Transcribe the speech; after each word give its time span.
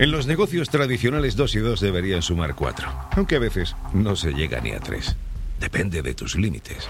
En 0.00 0.10
los 0.12 0.26
negocios 0.26 0.70
tradicionales 0.70 1.36
2 1.36 1.56
y 1.56 1.58
2 1.58 1.78
deberían 1.78 2.22
sumar 2.22 2.54
4, 2.54 2.88
aunque 3.16 3.36
a 3.36 3.38
veces 3.38 3.76
no 3.92 4.16
se 4.16 4.32
llega 4.32 4.58
ni 4.62 4.70
a 4.70 4.80
3. 4.80 5.14
Depende 5.60 6.00
de 6.00 6.14
tus 6.14 6.36
límites. 6.36 6.88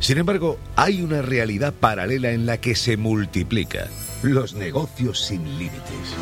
Sin 0.00 0.18
embargo, 0.18 0.58
hay 0.74 1.00
una 1.00 1.22
realidad 1.22 1.72
paralela 1.72 2.32
en 2.32 2.46
la 2.46 2.56
que 2.56 2.74
se 2.74 2.96
multiplica. 2.96 3.86
Los 4.24 4.54
negocios 4.54 5.24
sin 5.24 5.44
límites. 5.60 6.16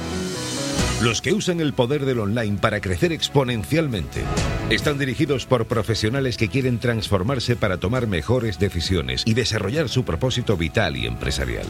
Los 1.01 1.23
que 1.23 1.33
usan 1.33 1.61
el 1.61 1.73
poder 1.73 2.05
del 2.05 2.21
online 2.21 2.59
para 2.61 2.83
crecer 2.83 3.11
exponencialmente 3.11 4.21
están 4.69 4.99
dirigidos 4.99 5.47
por 5.47 5.65
profesionales 5.65 6.37
que 6.37 6.49
quieren 6.49 6.79
transformarse 6.79 7.57
para 7.57 7.79
tomar 7.79 8.07
mejores 8.07 8.59
decisiones 8.59 9.23
y 9.25 9.33
desarrollar 9.33 9.89
su 9.89 10.05
propósito 10.05 10.59
vital 10.59 10.95
y 10.99 11.07
empresarial. 11.07 11.65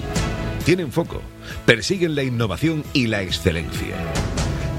Tienen 0.65 0.91
foco, 0.91 1.23
persiguen 1.65 2.17
la 2.17 2.25
innovación 2.25 2.83
y 2.93 3.07
la 3.07 3.23
excelencia. 3.23 3.95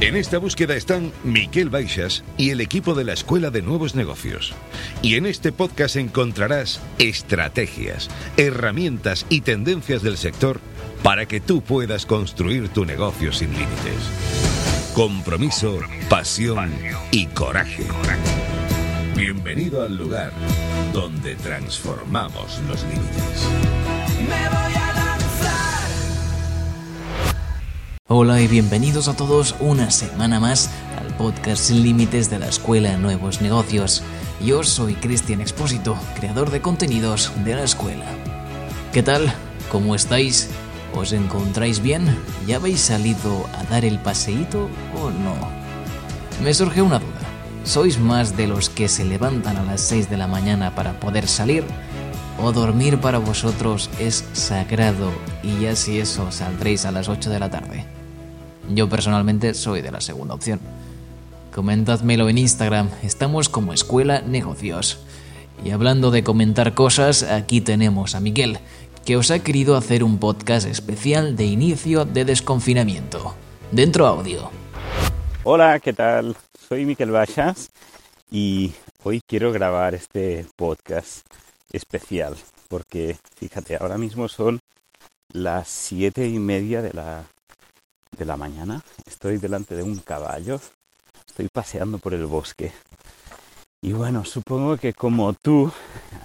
En 0.02 0.16
esta 0.16 0.38
búsqueda 0.38 0.76
están 0.78 1.12
Miquel 1.26 1.70
Baixas 1.70 2.24
y 2.38 2.52
el 2.52 2.62
equipo 2.62 2.94
de 2.94 3.04
la 3.04 3.12
Escuela 3.12 3.50
de 3.50 3.62
Nuevos 3.62 3.96
Negocios. 3.96 4.54
Y 5.02 5.16
en 5.16 5.26
este 5.26 5.52
podcast 5.52 5.98
encontrarás 5.98 6.80
estrategias, 7.00 8.09
herramientas 8.38 9.26
y 9.28 9.42
tendencias 9.42 10.02
del 10.02 10.16
sector 10.16 10.62
para 11.04 11.26
que 11.26 11.42
tú 11.42 11.62
puedas 11.62 12.06
construir 12.06 12.70
tu 12.70 12.86
negocio 12.86 13.34
sin 13.34 13.52
límites. 13.52 14.94
Compromiso, 14.96 15.80
pasión 16.09 16.72
y 17.12 17.26
coraje. 17.28 17.84
Bienvenido 19.18 19.84
al 19.84 19.98
lugar 19.98 20.32
donde 20.94 21.36
transformamos 21.36 22.62
los 22.70 22.84
límites. 22.84 24.78
Hola 28.12 28.42
y 28.42 28.47
bienvenidos 28.47 29.08
a 29.08 29.16
todos 29.16 29.56
una 29.59 29.92
semana 29.92 30.40
más 30.40 30.72
al 31.00 31.14
podcast 31.14 31.62
Sin 31.62 31.84
Límites 31.84 32.28
de 32.31 32.40
la 32.40 32.47
Escuela 32.47 32.97
Nuevos 32.97 33.40
Negocios. 33.40 34.02
Yo 34.44 34.64
soy 34.64 34.96
Cristian 34.96 35.42
Expósito, 35.42 35.96
creador 36.16 36.50
de 36.50 36.59
contenidos 36.59 37.31
de 37.46 37.53
la 37.53 37.64
escuela. 37.64 38.06
¿Qué 38.94 39.03
tal? 39.03 39.31
¿Cómo 39.72 39.94
estáis? 39.94 40.50
¿Os 40.96 41.14
encontráis 41.14 41.84
bien? 41.84 42.18
¿Ya 42.47 42.56
habéis 42.56 42.80
salido 42.80 43.46
a 43.53 43.64
dar 43.66 43.86
el 43.86 44.00
paseíto 44.00 44.72
o 45.00 45.12
no? 45.12 45.36
Me 46.44 46.56
surge 46.56 46.81
una 46.81 46.97
duda. 46.97 47.22
¿Sois 47.64 48.00
más 48.00 48.36
de 48.36 48.47
los 48.47 48.72
que 48.72 48.88
se 48.88 49.06
levantan 49.06 49.56
a 49.58 49.64
las 49.64 49.81
6 49.81 50.09
de 50.09 50.18
la 50.18 50.26
mañana 50.26 50.74
para 50.74 51.00
poder 51.00 51.28
salir? 51.28 51.64
¿O 52.40 52.52
dormir 52.53 53.00
para 53.00 53.20
vosotros 53.20 53.91
es 54.00 54.26
sagrado 54.34 55.12
y 55.44 55.59
ya 55.59 55.76
si 55.76 56.00
eso 56.00 56.31
saldréis 56.31 56.86
a 56.86 56.91
las 56.91 57.08
8 57.08 57.30
de 57.30 57.40
la 57.40 57.52
tarde? 57.52 57.99
Yo 58.69 58.88
personalmente 58.88 59.53
soy 59.53 59.81
de 59.81 59.91
la 59.91 60.00
segunda 60.00 60.35
opción. 60.35 60.59
Comentádmelo 61.53 62.30
en 62.30 62.38
Instagram, 62.38 62.90
estamos 63.02 63.50
como 63.50 63.74
Escuela 63.74 64.22
Negocios. 64.22 65.00
Y 65.66 65.72
hablando 65.72 66.12
de 66.12 66.24
comentar 66.24 66.75
cosas, 66.75 67.24
aquí 67.24 67.62
tenemos 67.62 68.13
a 68.13 68.19
Miguel, 68.19 68.59
que 69.06 69.18
os 69.18 69.31
ha 69.31 69.40
querido 69.40 69.75
hacer 69.75 70.03
un 70.03 70.19
podcast 70.19 70.68
especial 70.68 71.35
de 71.35 71.46
inicio 71.46 72.06
de 72.06 72.25
desconfinamiento. 72.25 73.34
Dentro 73.72 74.06
audio. 74.06 74.52
Hola, 75.44 75.79
¿qué 75.79 75.94
tal? 75.94 76.38
Soy 76.68 76.85
Miquel 76.85 77.09
Baixas 77.09 77.72
y 78.29 78.74
hoy 79.03 79.22
quiero 79.25 79.52
grabar 79.52 79.96
este 79.96 80.46
podcast 80.56 81.25
especial 81.72 82.35
porque, 82.68 83.18
fíjate, 83.35 83.78
ahora 83.78 83.97
mismo 83.97 84.28
son 84.28 84.59
las 85.34 85.68
siete 85.68 86.28
y 86.28 86.38
media 86.38 86.84
de 86.84 86.94
la 86.94 87.25
de 88.19 88.25
la 88.25 88.38
mañana. 88.38 88.84
Estoy 89.07 89.38
delante 89.38 89.75
de 89.75 89.81
un 89.81 89.97
caballo. 89.97 90.59
Estoy 91.25 91.47
paseando 91.52 91.97
por 91.97 92.13
el 92.13 92.25
bosque. 92.25 92.72
Y 93.81 93.94
bueno, 93.94 94.25
supongo 94.25 94.78
que 94.78 94.94
como 94.94 95.34
tú, 95.34 95.72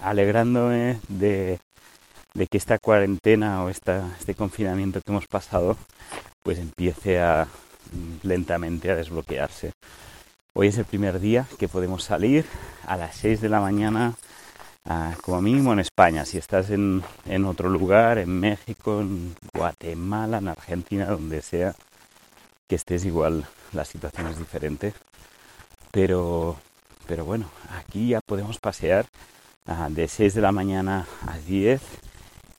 alegrándome 0.03 0.99
de, 1.09 1.61
de 2.35 2.47
que 2.49 2.59
esta 2.59 2.79
cuarentena 2.79 3.63
o 3.63 3.69
esta, 3.69 4.15
este 4.19 4.35
confinamiento 4.35 5.01
que 5.01 5.13
hemos 5.13 5.29
pasado, 5.29 5.77
pues 6.43 6.59
empiece 6.59 7.21
a 7.21 7.47
lentamente 8.23 8.91
a 8.91 8.97
desbloquearse. 8.97 9.73
Hoy 10.57 10.69
es 10.69 10.79
el 10.79 10.85
primer 10.85 11.21
día 11.21 11.47
que 11.59 11.69
podemos 11.69 12.03
salir 12.03 12.45
a 12.87 12.97
las 12.97 13.17
6 13.17 13.41
de 13.41 13.49
la 13.49 13.61
mañana, 13.61 14.15
ah, 14.85 15.15
como 15.23 15.41
mínimo 15.43 15.73
en 15.73 15.81
España. 15.81 16.25
Si 16.25 16.39
estás 16.39 16.71
en, 16.71 17.03
en 17.27 17.45
otro 17.45 17.69
lugar, 17.69 18.19
en 18.19 18.41
México, 18.41 19.01
en 19.01 19.35
Guatemala, 19.53 20.39
en 20.39 20.49
Argentina, 20.49 21.07
donde 21.07 21.43
sea, 21.43 21.75
que 22.69 22.77
estés 22.77 23.05
igual, 23.05 23.47
la 23.73 23.85
situación 23.85 24.27
es 24.29 24.39
diferente. 24.39 24.95
Pero, 25.91 26.57
pero 27.07 27.25
bueno, 27.25 27.49
aquí 27.79 28.09
ya 28.09 28.21
podemos 28.21 28.59
pasear 28.59 29.07
ah, 29.67 29.89
de 29.91 30.09
6 30.09 30.35
de 30.35 30.41
la 30.41 30.53
mañana 30.53 31.07
a 31.27 31.39
10 31.39 31.81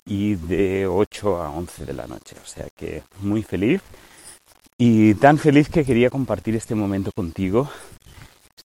y 0.05 0.35
de 0.35 0.87
8 0.87 1.41
a 1.41 1.49
11 1.49 1.85
de 1.85 1.93
la 1.93 2.07
noche. 2.07 2.35
O 2.43 2.47
sea 2.47 2.67
que 2.75 3.03
muy 3.21 3.43
feliz 3.43 3.81
y 4.77 5.15
tan 5.15 5.37
feliz 5.37 5.69
que 5.69 5.85
quería 5.85 6.09
compartir 6.09 6.55
este 6.55 6.75
momento 6.75 7.11
contigo 7.13 7.69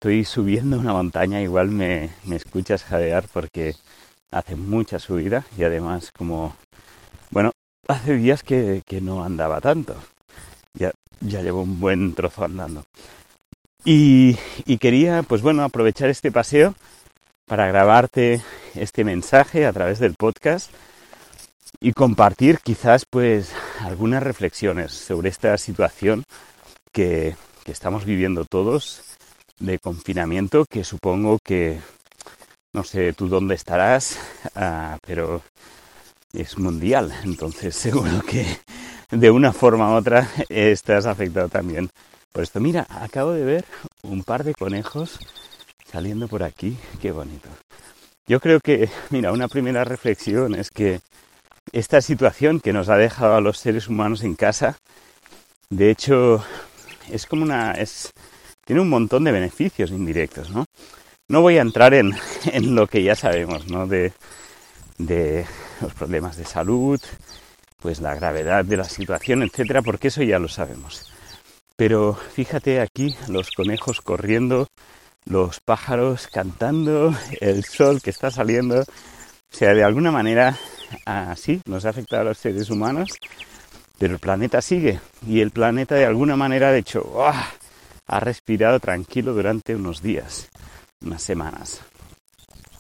estoy 0.01 0.25
subiendo 0.25 0.79
una 0.79 0.95
montaña, 0.95 1.43
igual 1.43 1.69
me, 1.69 2.09
me 2.25 2.37
escuchas 2.37 2.85
jadear 2.85 3.27
porque 3.35 3.75
hace 4.31 4.57
mucha 4.57 4.99
subida 4.99 5.45
y 5.59 5.65
además 5.65 6.11
como, 6.11 6.57
bueno, 7.31 7.53
hace 7.87 8.15
días 8.15 8.43
que, 8.43 8.83
que 8.87 9.03
no 9.03 9.23
andaba 9.23 9.61
tanto. 9.61 9.95
Ya, 10.73 10.91
ya 11.21 11.43
llevo 11.43 11.61
un 11.61 11.81
buen 11.81 12.15
trozo 12.15 12.47
andando. 12.47 12.83
Y, 13.85 14.39
y, 14.65 14.79
quería, 14.79 15.23
pues 15.23 15.43
bueno, 15.43 15.65
aprovechar 15.65 16.09
este 16.09 16.33
paseo 16.33 16.75
para 17.47 17.67
grabarte 17.67 18.41
este 18.77 19.05
mensaje 19.05 19.67
a 19.67 19.73
través 19.75 19.99
del 19.99 20.15
podcast 20.15 20.73
y 21.79 21.93
compartir 21.93 22.61
quizás 22.61 23.05
pues 23.05 23.53
algunas 23.81 24.23
reflexiones 24.23 24.93
sobre 24.93 25.29
esta 25.29 25.59
situación 25.59 26.25
que, 26.91 27.37
que 27.65 27.73
estamos 27.73 28.07
viviendo 28.07 28.47
todos 28.47 29.11
de 29.61 29.79
confinamiento 29.79 30.65
que 30.69 30.83
supongo 30.85 31.39
que 31.39 31.79
no 32.73 32.83
sé 32.85 33.13
tú 33.13 33.29
dónde 33.29 33.55
estarás, 33.55 34.19
uh, 34.57 34.97
pero 35.07 35.43
es 36.33 36.59
mundial, 36.59 37.13
entonces 37.25 37.77
seguro 37.77 38.23
que 38.23 38.47
de 39.11 39.31
una 39.31 39.53
forma 39.53 39.93
u 39.93 39.97
otra 39.97 40.29
estás 40.49 41.07
afectado 41.07 41.49
también 41.49 41.91
por 42.33 42.43
esto. 42.43 42.61
Mira, 42.61 42.87
acabo 42.89 43.33
de 43.33 43.45
ver 43.45 43.65
un 44.03 44.23
par 44.23 44.45
de 44.45 44.55
conejos 44.55 45.19
saliendo 45.91 46.29
por 46.29 46.43
aquí, 46.43 46.77
qué 47.01 47.11
bonito. 47.11 47.49
Yo 48.27 48.39
creo 48.41 48.61
que, 48.61 48.89
mira, 49.11 49.33
una 49.33 49.49
primera 49.49 49.85
reflexión 49.85 50.55
es 50.55 50.71
que 50.71 51.01
esta 51.73 52.01
situación 52.01 52.61
que 52.61 52.73
nos 52.73 52.89
ha 52.89 52.97
dejado 52.97 53.35
a 53.35 53.41
los 53.41 53.59
seres 53.59 53.89
humanos 53.89 54.23
en 54.23 54.37
casa, 54.37 54.79
de 55.69 55.91
hecho, 55.91 56.45
es 57.11 57.27
como 57.27 57.43
una... 57.43 57.73
Es, 57.73 58.13
tiene 58.71 58.83
un 58.83 58.89
montón 58.89 59.25
de 59.25 59.33
beneficios 59.33 59.91
indirectos, 59.91 60.49
¿no? 60.51 60.65
No 61.27 61.41
voy 61.41 61.59
a 61.59 61.61
entrar 61.61 61.93
en, 61.93 62.15
en 62.53 62.77
lo 62.77 62.87
que 62.87 63.03
ya 63.03 63.17
sabemos, 63.17 63.67
¿no? 63.67 63.89
De, 63.89 64.13
de 64.97 65.45
los 65.81 65.93
problemas 65.93 66.37
de 66.37 66.45
salud, 66.45 67.01
pues 67.81 68.01
la 68.01 68.15
gravedad 68.15 68.65
de 68.65 68.77
la 68.77 68.85
situación, 68.85 69.43
etcétera, 69.43 69.83
porque 69.83 70.07
eso 70.07 70.23
ya 70.23 70.39
lo 70.39 70.47
sabemos. 70.47 71.11
Pero 71.75 72.15
fíjate 72.15 72.81
aquí 72.81 73.17
los 73.27 73.51
conejos 73.51 74.01
corriendo, 74.01 74.69
los 75.25 75.59
pájaros 75.59 76.29
cantando, 76.29 77.13
el 77.41 77.65
sol 77.65 78.01
que 78.01 78.11
está 78.11 78.31
saliendo. 78.31 78.83
O 78.83 78.85
sea, 79.51 79.75
de 79.75 79.83
alguna 79.83 80.13
manera 80.13 80.57
así 81.07 81.61
nos 81.67 81.87
ha 81.87 81.89
afectado 81.89 82.23
a 82.23 82.27
los 82.27 82.39
seres 82.39 82.71
humanos, 82.71 83.19
pero 83.99 84.13
el 84.13 84.21
planeta 84.21 84.63
sigue. 84.63 85.01
Y 85.27 85.41
el 85.41 85.51
planeta 85.51 85.97
de 85.97 86.07
alguna 86.07 86.37
manera, 86.37 86.71
de 86.71 86.79
hecho, 86.79 87.03
¡oh! 87.13 87.35
Ha 88.11 88.19
respirado 88.19 88.81
tranquilo 88.81 89.35
durante 89.35 89.77
unos 89.77 90.03
días, 90.03 90.49
unas 91.01 91.23
semanas. 91.23 91.81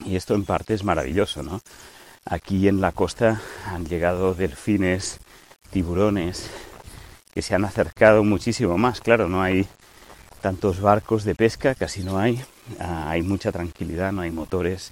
Y 0.04 0.16
esto 0.16 0.34
en 0.34 0.44
parte 0.44 0.74
es 0.74 0.82
maravilloso, 0.82 1.44
¿no? 1.44 1.60
Aquí 2.24 2.66
en 2.66 2.80
la 2.80 2.90
costa 2.90 3.40
han 3.66 3.86
llegado 3.86 4.34
delfines, 4.34 5.20
tiburones, 5.70 6.50
que 7.32 7.42
se 7.42 7.54
han 7.54 7.64
acercado 7.64 8.24
muchísimo 8.24 8.76
más. 8.76 9.00
Claro, 9.00 9.28
no 9.28 9.40
hay 9.40 9.68
tantos 10.40 10.80
barcos 10.80 11.22
de 11.22 11.36
pesca, 11.36 11.76
casi 11.76 12.02
no 12.02 12.18
hay. 12.18 12.42
Ah, 12.80 13.08
hay 13.10 13.22
mucha 13.22 13.52
tranquilidad, 13.52 14.10
no 14.10 14.22
hay 14.22 14.32
motores 14.32 14.90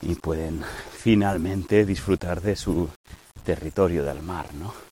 y 0.00 0.14
pueden 0.14 0.62
finalmente 0.92 1.84
disfrutar 1.84 2.40
de 2.40 2.54
su 2.54 2.88
territorio 3.44 4.04
del 4.04 4.22
mar, 4.22 4.46
¿no? 4.54 4.89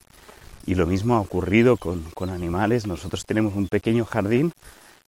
Y 0.68 0.74
lo 0.74 0.86
mismo 0.86 1.16
ha 1.16 1.20
ocurrido 1.20 1.78
con, 1.78 2.02
con 2.12 2.28
animales. 2.28 2.86
Nosotros 2.86 3.24
tenemos 3.24 3.54
un 3.54 3.68
pequeño 3.68 4.04
jardín 4.04 4.52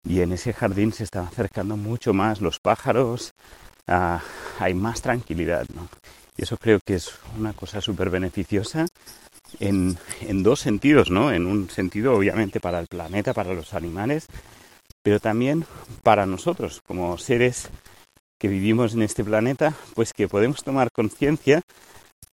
y 0.03 0.19
en 0.19 0.33
ese 0.33 0.51
jardín 0.51 0.91
se 0.91 1.05
están 1.05 1.27
acercando 1.27 1.77
mucho 1.77 2.13
más 2.13 2.41
los 2.41 2.59
pájaros, 2.59 3.31
ah, 3.87 4.21
hay 4.59 4.73
más 4.73 5.01
tranquilidad, 5.01 5.65
¿no? 5.73 5.87
Y 6.35 6.43
eso 6.43 6.57
creo 6.57 6.81
que 6.85 6.95
es 6.95 7.09
una 7.37 7.53
cosa 7.53 7.79
súper 7.79 8.09
beneficiosa 8.09 8.85
en, 9.61 9.97
en, 10.19 10.43
dos 10.43 10.59
sentidos, 10.59 11.09
¿no? 11.09 11.31
En 11.31 11.45
un 11.45 11.69
sentido, 11.69 12.13
obviamente, 12.15 12.59
para 12.59 12.81
el 12.81 12.87
planeta, 12.87 13.33
para 13.33 13.53
los 13.53 13.73
animales, 13.73 14.27
pero 15.03 15.21
también 15.21 15.63
para 16.03 16.25
nosotros, 16.25 16.81
como 16.85 17.17
seres 17.17 17.69
que 18.37 18.49
vivimos 18.49 18.93
en 18.93 19.03
este 19.03 19.23
planeta, 19.23 19.73
pues 19.93 20.11
que 20.11 20.27
podemos 20.27 20.65
tomar 20.65 20.91
conciencia 20.91 21.61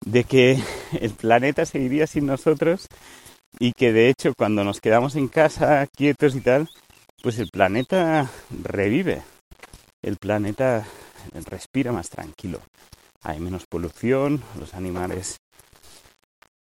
de 0.06 0.24
que 0.24 0.60
el 1.00 1.12
planeta 1.12 1.66
seguiría 1.66 2.08
sin 2.08 2.26
nosotros 2.26 2.88
y 3.60 3.74
que 3.74 3.92
de 3.92 4.10
hecho 4.10 4.34
cuando 4.38 4.64
nos 4.64 4.80
quedamos 4.80 5.16
en 5.16 5.28
casa 5.28 5.88
quietos 5.88 6.36
y 6.36 6.42
tal, 6.42 6.70
pues 7.22 7.40
el 7.40 7.50
planeta 7.50 8.30
revive, 8.64 9.22
el 10.02 10.18
planeta 10.18 10.86
respira 11.46 11.92
más 11.92 12.10
tranquilo 12.10 12.62
hay 13.24 13.40
menos 13.40 13.66
polución, 13.68 14.44
los 14.60 14.74
animales 14.74 15.40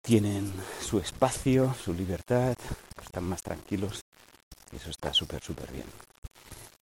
tienen 0.03 0.53
su 0.81 0.99
espacio, 0.99 1.75
su 1.75 1.93
libertad, 1.93 2.57
están 3.03 3.25
más 3.25 3.43
tranquilos. 3.43 4.03
Eso 4.73 4.91
está 4.91 5.13
súper, 5.13 5.43
súper 5.43 5.73
bien. 5.73 5.87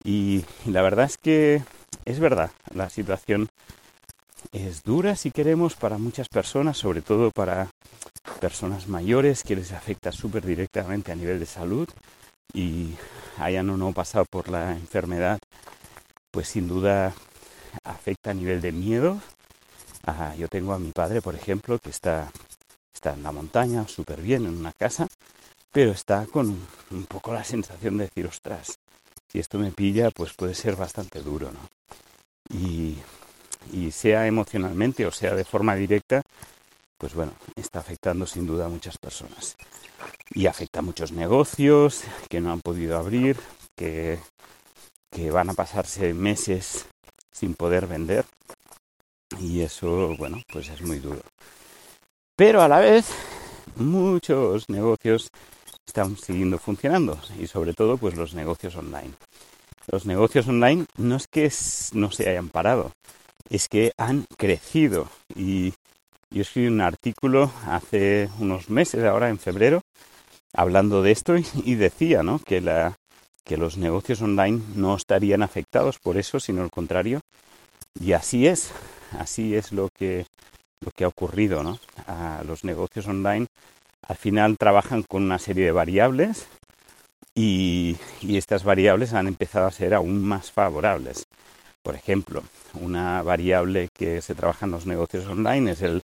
Y, 0.04 0.46
la 0.70 0.82
verdad 0.82 1.06
es 1.06 1.18
que 1.18 1.64
es 2.06 2.20
verdad, 2.20 2.52
la 2.74 2.90
situación 2.90 3.50
es 4.52 4.84
dura 4.84 5.16
si 5.16 5.32
queremos 5.32 5.76
para 5.76 5.98
muchas 5.98 6.30
personas, 6.30 6.78
sobre 6.78 7.02
todo 7.02 7.32
para 7.32 7.70
personas 8.40 8.88
mayores 8.88 9.44
que 9.44 9.56
les 9.56 9.72
afecta 9.72 10.12
súper 10.12 10.46
directamente 10.46 11.12
a 11.12 11.16
nivel 11.16 11.40
de 11.40 11.46
salud 11.46 11.88
y 12.54 12.94
hayan 13.38 13.70
o 13.70 13.78
no 13.78 13.92
pasado 13.94 14.26
por 14.30 14.50
la 14.50 14.72
enfermedad, 14.72 15.40
pues 16.32 16.48
sin 16.48 16.68
duda 16.68 17.14
afecta 17.84 18.32
a 18.32 18.34
nivel 18.34 18.62
de 18.62 18.72
miedo, 18.72 19.22
Ah, 20.10 20.34
yo 20.38 20.48
tengo 20.48 20.72
a 20.72 20.80
mi 20.80 20.94
padre, 20.94 21.22
por 21.22 21.36
ejemplo, 21.36 21.80
que 21.80 21.90
está, 21.90 22.32
está 22.94 23.14
en 23.14 23.24
la 23.24 23.34
montaña, 23.34 23.86
súper 23.90 24.22
bien, 24.22 24.46
en 24.46 24.56
una 24.56 24.72
casa, 24.72 25.06
pero 25.70 25.92
está 25.92 26.26
con 26.28 26.66
un 26.92 27.06
poco 27.08 27.34
la 27.34 27.44
sensación 27.44 27.98
de 27.98 28.06
decir, 28.06 28.26
ostras, 28.26 28.80
si 29.28 29.40
esto 29.40 29.60
me 29.60 29.72
pilla, 29.72 30.10
pues 30.12 30.32
puede 30.34 30.56
ser 30.56 30.78
bastante 30.78 31.22
duro, 31.22 31.52
¿no? 31.52 31.60
Y, 32.58 32.98
y 33.72 33.92
sea 33.92 34.28
emocionalmente 34.28 35.06
o 35.06 35.12
sea 35.12 35.36
de 35.36 35.46
forma 35.46 35.76
directa, 35.76 36.22
pues 36.98 37.14
bueno, 37.14 37.34
está 37.56 37.80
afectando 37.80 38.26
sin 38.26 38.48
duda 38.48 38.66
a 38.66 38.70
muchas 38.70 38.98
personas. 38.98 39.56
Y 40.32 40.48
afecta 40.48 40.80
a 40.80 40.84
muchos 40.84 41.12
negocios 41.12 42.04
que 42.30 42.42
no 42.42 42.52
han 42.52 42.62
podido 42.62 42.98
abrir, 42.98 43.38
que, 43.76 44.20
que 45.12 45.32
van 45.32 45.50
a 45.50 45.54
pasarse 45.54 46.14
meses 46.14 46.86
sin 47.32 47.54
poder 47.54 47.88
vender 47.88 48.26
y 49.40 49.62
eso, 49.62 50.16
bueno, 50.18 50.42
pues 50.52 50.70
es 50.70 50.82
muy 50.82 51.00
duro. 51.00 51.22
Pero 52.36 52.62
a 52.62 52.68
la 52.68 52.80
vez, 52.80 53.10
muchos 53.76 54.70
negocios 54.70 55.30
están 55.86 56.18
siguiendo 56.18 56.58
funcionando 56.58 57.20
y 57.40 57.48
sobre 57.48 57.74
todo 57.74 57.98
pues 57.98 58.16
los 58.16 58.34
negocios 58.34 58.76
online. 58.76 59.14
Los 59.88 60.06
negocios 60.06 60.48
online 60.48 60.86
no 60.98 61.16
es 61.16 61.28
que 61.28 61.52
no 61.94 62.12
se 62.12 62.30
hayan 62.30 62.50
parado, 62.50 62.92
es 63.50 63.68
que 63.68 63.94
han 63.98 64.26
crecido 64.38 65.10
y 65.36 65.74
yo 66.30 66.42
escribí 66.42 66.68
un 66.68 66.82
artículo 66.82 67.52
hace 67.66 68.30
unos 68.40 68.70
meses, 68.70 69.04
ahora 69.06 69.30
en 69.30 69.40
febrero, 69.40 69.82
hablando 70.54 71.02
de 71.02 71.12
esto 71.12 71.36
y, 71.38 71.76
decía 71.76 72.24
¿no? 72.24 72.40
que, 72.40 72.62
la, 72.62 72.98
que 73.44 73.58
los 73.58 73.78
negocios 73.78 74.22
online 74.22 74.62
no 74.76 74.96
estarían 74.96 75.44
afectados 75.44 76.00
por 76.00 76.18
eso, 76.18 76.40
sino 76.40 76.64
al 76.64 76.72
contrario. 76.72 77.22
Y 78.00 78.12
así 78.12 78.48
es, 78.48 78.72
así 79.18 79.56
es 79.56 79.72
lo 79.72 79.90
que, 79.90 80.26
lo 80.82 80.92
que 80.92 81.06
ha 81.06 81.08
ocurrido, 81.08 81.64
¿no? 81.64 81.80
A 82.06 82.44
los 82.46 82.64
negocios 82.64 83.08
online 83.08 83.48
al 84.08 84.16
final 84.16 84.58
trabajan 84.58 85.04
con 85.04 85.24
una 85.24 85.40
serie 85.40 85.66
de 85.66 85.72
variables 85.72 86.48
y, 87.34 87.98
y, 88.22 88.38
estas 88.38 88.64
variables 88.64 89.14
han 89.14 89.28
empezado 89.28 89.68
a 89.68 89.72
ser 89.72 89.94
aún 89.94 90.24
más 90.24 90.52
favorables. 90.52 91.28
Por 91.88 91.96
ejemplo, 91.96 92.44
una 92.74 93.22
variable 93.22 93.88
que 93.98 94.22
se 94.22 94.36
trabaja 94.36 94.66
en 94.66 94.74
los 94.74 94.86
negocios 94.86 95.26
online 95.26 95.72
es, 95.72 95.82
el, 95.82 96.02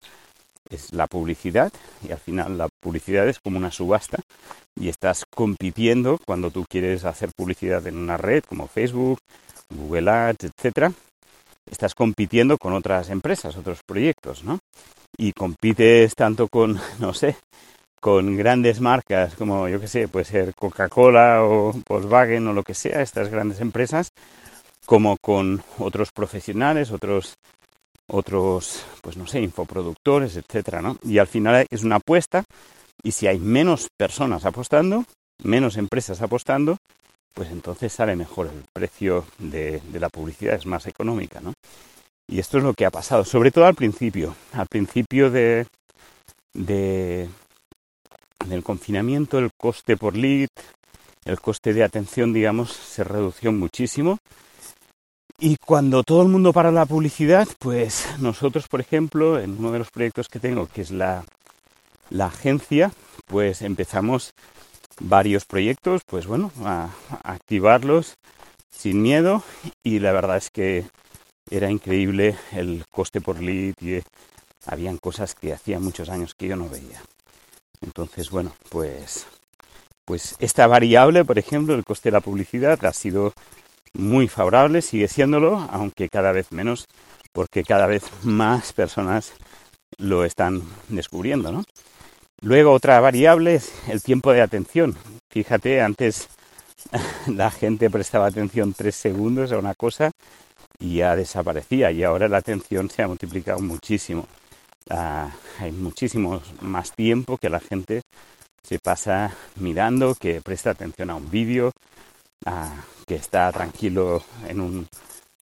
es 0.69 0.93
la 0.93 1.07
publicidad 1.07 1.73
y 2.07 2.13
al 2.13 2.19
final 2.19 2.57
la 2.57 2.69
publicidad 2.81 3.27
es 3.27 3.41
como 3.41 3.57
una 3.57 3.69
subasta 3.69 4.19
y 4.79 4.87
estás 4.87 5.25
compitiendo 5.29 6.17
cuando 6.25 6.51
tú 6.51 6.63
quieres 6.69 7.03
hacer 7.03 7.31
publicidad 7.35 7.85
en 7.85 7.97
una 7.97 8.15
red 8.15 8.45
como 8.45 8.69
Facebook, 8.69 9.19
Google 9.69 10.09
Ads, 10.09 10.45
etcétera, 10.45 10.93
estás 11.69 11.95
compitiendo 11.95 12.57
con 12.57 12.71
otras 12.71 13.09
empresas, 13.09 13.57
otros 13.57 13.79
proyectos, 13.85 14.45
¿no? 14.45 14.59
Y 15.17 15.33
compites 15.33 16.15
tanto 16.15 16.47
con, 16.47 16.79
no 16.99 17.13
sé, 17.13 17.35
con 17.99 18.37
grandes 18.37 18.79
marcas 18.79 19.35
como, 19.35 19.67
yo 19.67 19.81
qué 19.81 19.87
sé, 19.87 20.07
puede 20.07 20.23
ser 20.23 20.55
Coca-Cola 20.55 21.43
o 21.43 21.73
Volkswagen 21.89 22.47
o 22.47 22.53
lo 22.53 22.63
que 22.63 22.73
sea, 22.73 23.01
estas 23.01 23.27
grandes 23.27 23.59
empresas, 23.59 24.13
como 24.85 25.17
con 25.21 25.63
otros 25.79 26.11
profesionales, 26.11 26.91
otros, 26.91 27.35
otros, 28.07 28.85
pues 29.01 29.17
no 29.17 29.27
sé, 29.27 29.41
infoproductores, 29.41 30.35
etcétera, 30.35 30.81
¿no? 30.81 30.97
Y 31.03 31.17
al 31.17 31.27
final 31.27 31.65
es 31.69 31.83
una 31.83 31.97
apuesta 31.97 32.43
y 33.01 33.11
si 33.11 33.27
hay 33.27 33.39
menos 33.39 33.87
personas 33.97 34.45
apostando, 34.45 35.05
menos 35.43 35.77
empresas 35.77 36.21
apostando, 36.21 36.77
pues 37.33 37.49
entonces 37.49 37.91
sale 37.91 38.15
mejor 38.15 38.47
el 38.47 38.63
precio 38.71 39.25
de, 39.39 39.81
la 39.93 40.09
publicidad, 40.09 40.55
es 40.55 40.65
más 40.65 40.85
económica, 40.87 41.41
¿no? 41.41 41.53
Y 42.29 42.39
esto 42.39 42.57
es 42.57 42.63
lo 42.63 42.73
que 42.73 42.85
ha 42.85 42.91
pasado, 42.91 43.25
sobre 43.25 43.51
todo 43.51 43.65
al 43.65 43.75
principio. 43.75 44.35
Al 44.53 44.67
principio 44.67 45.29
de, 45.29 45.67
de, 46.53 47.27
del 48.45 48.63
confinamiento, 48.63 49.39
el 49.39 49.49
coste 49.59 49.97
por 49.97 50.15
lead, 50.15 50.47
el 51.25 51.39
coste 51.41 51.73
de 51.73 51.83
atención, 51.83 52.31
digamos, 52.31 52.71
se 52.71 53.03
redució 53.03 53.51
muchísimo. 53.51 54.19
Y 55.45 55.57
cuando 55.57 56.03
todo 56.03 56.21
el 56.21 56.29
mundo 56.29 56.53
para 56.53 56.71
la 56.71 56.85
publicidad, 56.85 57.49
pues 57.59 58.07
nosotros, 58.19 58.69
por 58.69 58.79
ejemplo, 58.79 59.37
en 59.41 59.57
uno 59.59 59.73
de 59.73 59.79
los 59.79 59.91
proyectos 59.91 60.29
que 60.29 60.39
tengo, 60.39 60.67
que 60.67 60.79
es 60.79 60.89
la, 60.89 61.25
la 62.09 62.27
agencia, 62.27 62.93
pues 63.25 63.61
empezamos 63.61 64.35
varios 65.01 65.43
proyectos, 65.43 66.03
pues 66.05 66.27
bueno, 66.27 66.49
a, 66.63 66.91
activarlos 67.23 68.15
sin 68.71 69.01
miedo 69.01 69.43
y 69.83 69.99
la 69.99 70.13
verdad 70.13 70.37
es 70.37 70.49
que 70.49 70.85
era 71.51 71.69
increíble 71.69 72.37
el 72.53 72.85
coste 72.89 73.19
por 73.19 73.41
lead 73.41 73.75
y 73.81 74.01
habían 74.65 74.97
cosas 74.97 75.35
que 75.35 75.51
hacía 75.51 75.77
muchos 75.77 76.07
años 76.07 76.35
que 76.35 76.47
yo 76.47 76.55
no 76.55 76.69
veía. 76.69 77.03
Entonces, 77.81 78.29
bueno, 78.29 78.53
pues 78.69 79.27
pues 80.05 80.35
esta 80.39 80.67
variable, 80.67 81.25
por 81.25 81.37
ejemplo, 81.37 81.75
el 81.75 81.83
coste 81.83 82.09
de 82.09 82.13
la 82.13 82.21
publicidad 82.21 82.83
ha 82.85 82.93
sido 82.93 83.33
muy 83.93 84.27
favorable, 84.27 84.81
sigue 84.81 85.07
siéndolo, 85.07 85.67
aunque 85.71 86.09
cada 86.09 86.31
vez 86.31 86.51
menos, 86.51 86.87
porque 87.31 87.63
cada 87.63 87.87
vez 87.87 88.03
más 88.23 88.73
personas 88.73 89.33
lo 89.97 90.25
están 90.25 90.63
descubriendo, 90.89 91.51
¿no? 91.51 91.63
Luego 92.41 92.71
otra 92.71 92.99
variable 92.99 93.55
es 93.55 93.71
el 93.87 94.01
tiempo 94.01 94.33
de 94.33 94.41
atención. 94.41 94.95
Fíjate, 95.29 95.81
antes 95.81 96.27
la 97.27 97.51
gente 97.51 97.89
prestaba 97.89 98.27
atención 98.27 98.73
tres 98.73 98.95
segundos 98.95 99.51
a 99.51 99.57
una 99.57 99.75
cosa 99.75 100.11
y 100.79 100.97
ya 100.97 101.15
desaparecía 101.15 101.91
y 101.91 102.03
ahora 102.03 102.27
la 102.27 102.37
atención 102.37 102.89
se 102.89 103.03
ha 103.03 103.07
multiplicado 103.07 103.59
muchísimo. 103.59 104.27
Ah, 104.89 105.31
hay 105.59 105.71
muchísimo 105.71 106.41
más 106.61 106.91
tiempo 106.91 107.37
que 107.37 107.49
la 107.49 107.61
gente 107.61 108.01
se 108.61 108.79
pasa 108.79 109.33
mirando, 109.55 110.15
que 110.15 110.41
presta 110.41 110.71
atención 110.71 111.09
a 111.09 111.15
un 111.15 111.29
vídeo, 111.29 111.71
que 113.05 113.15
está 113.15 113.51
tranquilo 113.51 114.23
en 114.47 114.61
un, 114.61 114.87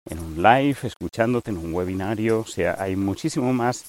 en 0.08 0.18
un 0.18 0.42
live, 0.42 0.76
escuchándote 0.82 1.50
en 1.50 1.58
un 1.58 1.74
webinario. 1.74 2.40
O 2.40 2.46
sea, 2.46 2.76
hay 2.78 2.96
muchísimo 2.96 3.52
más 3.52 3.84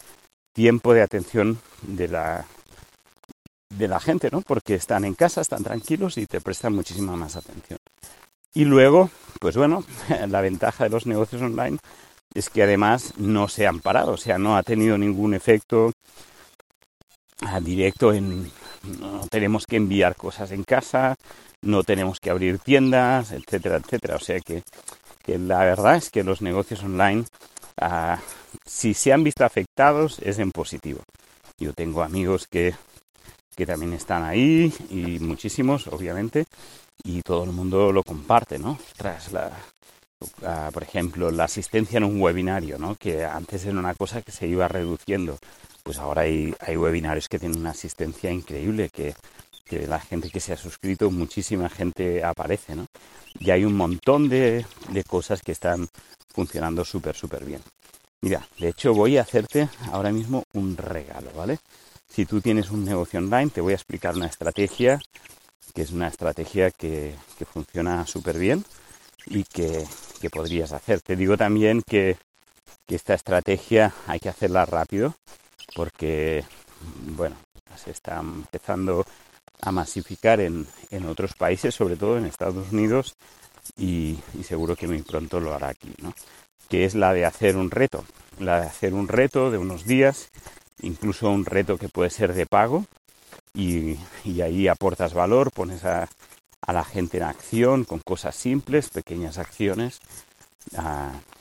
tiempo 0.54 0.94
de 0.94 1.02
atención 1.02 1.60
de 1.82 2.08
la, 2.08 2.46
de 3.70 3.88
la 3.88 4.00
gente, 4.00 4.30
¿no? 4.32 4.42
Porque 4.42 4.76
están 4.76 5.06
en 5.06 5.16
casa, 5.16 5.42
están 5.42 5.64
tranquilos 5.64 6.18
y 6.18 6.26
te 6.26 6.42
prestan 6.42 6.74
muchísima 6.76 7.16
más 7.16 7.36
atención. 7.36 7.80
Y 8.54 8.66
luego, 8.66 9.10
pues 9.40 9.58
bueno, 9.58 9.84
la 10.28 10.42
ventaja 10.42 10.84
de 10.84 10.90
los 10.92 11.08
negocios 11.08 11.42
online 11.42 11.78
es 12.34 12.50
que 12.50 12.64
además 12.64 13.14
no 13.18 13.48
se 13.48 13.68
han 13.68 13.80
parado, 13.80 14.14
o 14.14 14.18
sea, 14.18 14.38
no 14.38 14.58
ha 14.58 14.64
tenido 14.64 14.98
ningún 14.98 15.34
efecto 15.34 15.92
directo 17.62 18.14
en 18.14 18.52
no 18.84 19.26
tenemos 19.30 19.66
que 19.66 19.78
enviar 19.78 20.16
cosas 20.16 20.52
en 20.52 20.64
casa, 20.64 21.16
no 21.64 21.84
tenemos 21.84 22.20
que 22.20 22.30
abrir 22.30 22.60
tiendas, 22.60 23.32
etcétera, 23.32 23.78
etcétera. 23.78 24.16
O 24.16 24.20
sea 24.20 24.40
que, 24.40 24.64
la 25.38 25.60
verdad 25.60 25.96
es 25.96 26.10
que 26.10 26.24
los 26.24 26.42
negocios 26.42 26.84
online, 26.84 27.26
ah, 27.80 28.20
si 28.66 28.94
se 28.94 29.14
han 29.14 29.24
visto 29.24 29.46
afectados, 29.46 30.20
es 30.20 30.40
en 30.40 30.52
positivo. 30.52 31.02
Yo 31.58 31.74
tengo 31.74 32.04
amigos 32.04 32.48
que 32.48 32.74
que 33.56 33.66
también 33.66 33.94
están 33.94 34.24
ahí 34.24 34.74
y 34.90 35.20
muchísimos, 35.20 35.88
obviamente, 35.88 36.46
y 37.04 37.22
todo 37.22 37.44
el 37.44 37.52
mundo 37.52 37.92
lo 37.92 38.04
comparte, 38.04 38.58
¿no? 38.58 38.80
Tras 38.98 39.32
la, 39.32 39.52
por 40.72 40.84
ejemplo, 40.84 41.32
la 41.32 41.46
asistencia 41.46 41.98
en 41.98 42.04
un 42.06 42.22
webinario, 42.22 42.78
¿no? 42.78 42.96
Que 42.96 43.26
antes 43.26 43.66
era 43.66 43.78
una 43.78 43.94
cosa 43.96 44.22
que 44.22 44.32
se 44.32 44.48
iba 44.48 44.68
reduciendo. 44.68 45.38
Pues 45.84 45.98
ahora 45.98 46.24
hay, 46.24 46.54
hay 46.60 46.78
webinarios 46.78 47.28
que 47.28 47.40
tienen 47.40 47.60
una 47.60 47.72
asistencia 47.72 48.32
increíble, 48.32 48.90
que, 48.90 49.14
que 49.66 49.88
la 49.88 50.00
gente 50.00 50.30
que 50.30 50.40
se 50.40 50.54
ha 50.54 50.58
suscrito, 50.58 51.10
muchísima 51.12 51.70
gente 51.70 52.24
aparece, 52.24 52.76
¿no? 52.76 52.86
Y 53.40 53.52
hay 53.52 53.66
un 53.66 53.76
montón 53.76 54.30
de, 54.30 54.66
de 54.90 55.04
cosas 55.04 55.42
que 55.42 55.52
están 55.52 55.88
funcionando 56.34 56.84
súper, 56.84 57.16
súper 57.16 57.46
bien. 57.46 57.62
Mira, 58.22 58.48
de 58.58 58.70
hecho 58.70 58.94
voy 58.94 59.18
a 59.18 59.22
hacerte 59.22 59.70
ahora 59.92 60.12
mismo 60.12 60.44
un 60.54 60.78
regalo, 60.78 61.32
¿vale? 61.34 61.60
Si 62.08 62.26
tú 62.26 62.42
tienes 62.42 62.70
un 62.70 62.86
negocio 62.86 63.20
online, 63.20 63.50
te 63.50 63.62
voy 63.62 63.74
a 63.74 63.76
explicar 63.76 64.16
una 64.16 64.28
estrategia 64.28 65.00
que 65.74 65.82
es 65.82 65.92
una 65.92 66.08
estrategia 66.08 66.72
que, 66.72 67.16
funciona 67.52 68.06
súper 68.06 68.38
bien 68.38 68.64
y 69.26 69.44
que, 69.44 69.86
podrías 70.32 70.72
hacer. 70.72 71.02
Te 71.02 71.16
digo 71.16 71.36
también 71.38 71.82
que, 71.82 72.18
esta 72.88 73.16
estrategia 73.16 73.92
hay 74.06 74.20
que 74.20 74.30
hacerla 74.30 74.68
rápido 74.68 75.16
porque, 75.76 76.44
bueno, 77.08 77.36
se 77.76 77.90
está 77.90 78.20
empezando 78.20 79.04
a 79.62 79.72
masificar 79.72 80.40
en, 80.40 80.68
otros 81.08 81.34
países, 81.34 81.74
sobre 81.74 81.96
todo 81.96 82.18
en 82.18 82.26
Estados 82.26 82.72
Unidos, 82.72 83.16
y, 83.78 84.20
y, 84.38 84.44
seguro 84.44 84.76
que 84.76 84.88
muy 84.88 85.02
pronto 85.02 85.40
lo 85.40 85.54
hará 85.54 85.70
aquí, 85.70 85.94
¿no? 86.02 86.14
Que 86.68 86.86
es 86.86 86.96
la 86.96 87.14
de 87.14 87.26
hacer 87.26 87.56
un 87.56 87.72
reto, 87.72 88.04
la 88.40 88.60
de 88.60 88.68
hacer 88.68 88.94
un 88.94 89.08
reto 89.08 89.52
de 89.52 89.58
unos 89.58 89.86
días 89.86 90.30
incluso 90.84 91.30
un 91.30 91.46
reto 91.46 91.78
que 91.78 91.90
puede 91.90 92.10
ser 92.10 92.34
de 92.34 92.46
pago 92.46 92.86
y, 93.54 93.98
ahí 94.42 94.68
aportas 94.68 95.14
valor, 95.14 95.52
pones 95.52 95.84
a, 95.86 96.08
la 96.68 96.84
gente 96.84 97.18
en 97.18 97.24
acción 97.24 97.84
con 97.84 98.00
cosas 98.00 98.36
simples, 98.36 98.90
pequeñas 98.90 99.38
acciones 99.38 100.00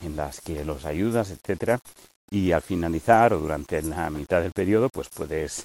en 0.02 0.16
las 0.16 0.40
que 0.40 0.64
los 0.64 0.84
ayudas, 0.84 1.30
etcétera, 1.30 1.78
y 2.30 2.52
al 2.52 2.62
finalizar 2.62 3.32
o 3.32 3.38
durante 3.38 3.80
la 3.82 4.10
mitad 4.10 4.40
del 4.40 4.52
periodo, 4.52 4.88
pues 4.88 5.08
puedes 5.08 5.64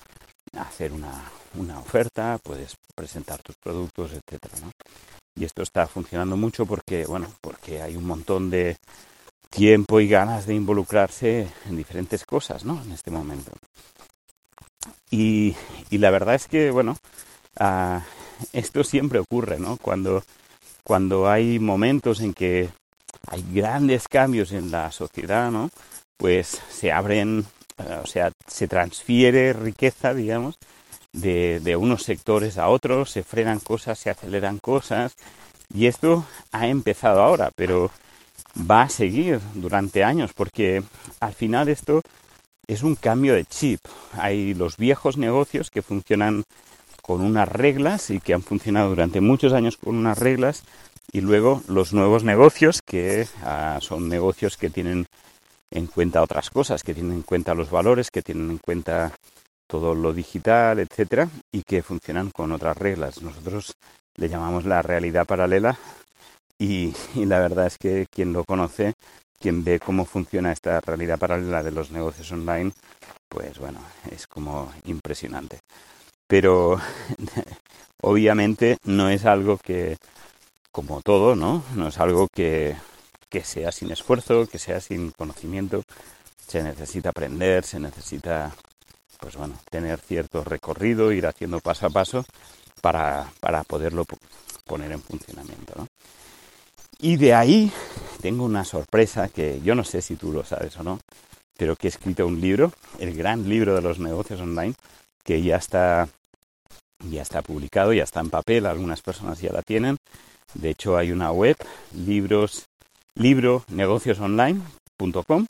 hacer 0.58 0.92
una, 0.92 1.24
una 1.58 1.80
oferta, 1.80 2.38
puedes 2.44 2.76
presentar 2.96 3.42
tus 3.42 3.56
productos, 3.58 4.12
etcétera, 4.12 4.56
Y 5.36 5.46
esto 5.46 5.64
está 5.64 5.88
funcionando 5.88 6.38
mucho 6.38 6.66
porque, 6.66 7.06
bueno, 7.06 7.28
porque 7.42 7.82
hay 7.82 7.96
un 7.96 8.06
montón 8.06 8.50
de, 8.50 8.78
tiempo 9.50 10.00
y 10.00 10.08
ganas 10.08 10.46
de 10.46 10.56
involucrarse 10.56 11.48
en 11.66 11.78
diferentes 11.78 12.26
cosas, 12.26 12.66
¿no? 12.66 12.82
En 12.84 12.92
este 12.92 13.12
momento. 13.12 13.52
Y, 15.10 15.56
la 15.92 16.12
verdad 16.12 16.36
es 16.36 16.48
que, 16.48 16.72
bueno, 16.72 16.98
ah, 17.60 18.04
esto 18.54 18.84
siempre 18.84 19.20
ocurre, 19.20 19.60
¿no? 19.60 19.78
Cuando, 19.78 20.24
cuando 20.84 21.30
hay 21.30 21.60
momentos 21.60 22.22
en 22.22 22.34
que 22.34 22.70
hay 23.28 23.44
grandes 23.52 24.08
cambios 24.08 24.52
en 24.52 24.72
la 24.72 24.92
sociedad, 24.92 25.52
¿no? 25.52 25.70
Pues 26.18 26.62
se 26.70 26.92
abren, 26.92 27.46
ah, 27.78 28.02
o 28.04 28.08
sea, 28.08 28.32
se 28.48 28.68
transfiere 28.68 29.54
riqueza, 29.54 30.14
digamos, 30.14 30.56
de, 31.22 31.76
unos 31.76 32.04
sectores 32.04 32.58
a 32.58 32.70
otros, 32.70 33.12
se 33.12 33.24
frenan 33.24 33.60
cosas, 33.60 34.00
se 34.00 34.10
aceleran 34.10 34.60
cosas, 34.60 35.16
y 35.74 35.88
esto 35.88 36.26
ha 36.52 36.68
empezado 36.68 37.22
ahora, 37.22 37.52
pero 37.56 37.92
va 38.70 38.84
a 38.84 38.90
seguir 38.90 39.40
durante 39.54 40.04
años 40.04 40.32
porque 40.34 40.84
al 41.20 41.34
final 41.34 41.70
esto 41.70 42.02
es 42.68 42.84
un 42.84 42.96
cambio 42.96 43.34
de 43.34 43.46
chip. 43.46 43.82
Hay 44.14 44.54
los 44.54 44.78
viejos 44.78 45.18
negocios 45.18 45.70
que 45.70 45.82
funcionan 45.82 46.44
con 47.02 47.22
unas 47.22 47.48
reglas 47.48 48.10
y 48.10 48.20
que 48.20 48.34
han 48.34 48.42
funcionado 48.42 48.90
durante 48.90 49.22
muchos 49.22 49.54
años 49.54 49.78
con 49.78 49.96
unas 49.96 50.18
reglas 50.18 50.64
y 51.12 51.22
luego 51.22 51.62
los 51.68 51.94
nuevos 51.94 52.24
negocios 52.24 52.82
que 52.82 53.28
ah, 53.44 53.80
son 53.82 54.10
negocios 54.10 54.58
que 54.58 54.70
tienen 54.70 55.08
en 55.72 55.88
cuenta 55.88 56.22
otras 56.22 56.50
cosas, 56.50 56.84
que 56.84 56.94
tienen 56.94 57.14
en 57.14 57.22
cuenta 57.22 57.54
los 57.54 57.70
valores, 57.70 58.12
que 58.12 58.22
tienen 58.22 58.52
en 58.52 58.58
cuenta 58.58 59.14
todo 59.68 59.94
lo 59.94 60.14
digital, 60.14 60.80
etcétera, 60.80 61.30
y 61.52 61.64
que 61.64 61.84
funcionan 61.84 62.32
con 62.32 62.52
otras 62.52 62.78
reglas. 62.78 63.22
Nosotros 63.22 63.74
le 64.16 64.30
llamamos 64.30 64.66
la 64.66 64.82
realidad 64.82 65.26
paralela 65.26 65.78
y, 66.60 66.94
la 67.16 67.40
verdad 67.40 67.68
es 67.68 67.78
que 67.78 68.08
quien 68.10 68.34
lo 68.34 68.44
conoce, 68.44 68.94
quien 69.40 69.64
ve 69.64 69.80
cómo 69.80 70.06
funciona 70.06 70.52
esta 70.52 70.82
realidad 70.82 71.20
paralela 71.20 71.62
de 71.64 71.72
los 71.72 71.92
negocios 71.92 72.32
online, 72.32 72.72
pues 73.30 73.60
bueno, 73.60 73.80
es 74.12 74.26
como 74.28 74.72
impresionante. 74.86 75.60
Pero 76.28 76.80
obviamente 78.02 78.78
no 78.86 79.10
es 79.10 79.26
algo 79.26 79.58
que, 79.58 79.98
como 80.72 81.02
todo, 81.02 81.36
¿no? 81.36 81.64
No 81.76 81.90
es 81.90 81.98
algo 82.00 82.28
que, 82.34 82.76
que 83.30 83.44
sea 83.44 83.72
sin 83.72 83.92
esfuerzo, 83.92 84.48
que 84.48 84.60
sea 84.60 84.82
sin 84.82 85.12
conocimiento. 85.12 85.84
Se 86.48 86.64
necesita 86.64 87.10
aprender, 87.10 87.64
se 87.66 87.80
necesita, 87.80 88.56
pues 89.20 89.36
bueno, 89.36 89.56
tener 89.70 90.00
cierto 90.00 90.44
recorrido, 90.44 91.12
ir 91.12 91.28
haciendo 91.28 91.60
paso 91.60 91.88
a 91.88 91.90
paso 91.90 92.26
para, 92.82 93.32
para 93.40 93.64
poderlo 93.64 94.06
poner 94.66 94.92
en 94.92 95.02
funcionamiento. 95.02 95.88
Y 97.00 97.18
de 97.18 97.34
ahí 97.34 97.72
tengo 98.22 98.46
una 98.46 98.66
sorpresa 98.66 99.30
que 99.30 99.62
yo 99.62 99.76
no 99.76 99.84
sé 99.84 100.02
si 100.02 100.16
tú 100.16 100.32
lo 100.32 100.44
sabes 100.44 100.78
o 100.78 100.84
no, 100.84 101.00
pero 101.58 101.76
que 101.76 101.88
he 101.88 101.90
escrito 101.90 102.26
un 102.26 102.40
libro, 102.40 102.72
el 103.00 103.14
gran 103.16 103.50
libro 103.50 103.76
de 103.76 103.82
los 103.82 104.00
negocios 104.00 104.40
online, 104.42 104.74
que 105.24 105.42
ya 105.42 105.58
está, 105.58 106.08
ya 107.10 107.22
está 107.22 107.42
publicado, 107.42 107.92
ya 107.94 108.04
está 108.04 108.22
en 108.22 108.30
papel, 108.30 108.66
algunas 108.66 109.02
personas 109.02 109.42
ya 109.42 109.52
la 109.52 109.62
tienen, 109.62 109.98
De 110.54 110.70
hecho, 110.70 110.98
hay 110.98 111.12
una 111.12 111.32
web, 111.32 111.58
libros, 111.94 112.66
libronegociosonline.com, 113.16 115.46